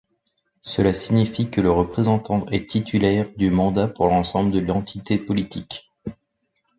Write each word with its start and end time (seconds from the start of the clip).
Cela 0.61 0.95
signifie 0.95 1.51
que 1.51 1.61
le 1.61 1.69
représentant 1.69 2.47
est 2.47 2.67
titulaire 2.67 3.27
du 3.37 3.51
mandat 3.51 3.87
pour 3.87 4.07
l'ensemble 4.07 4.49
de 4.49 4.57
l'entité 4.59 5.19
politique. 5.19 5.91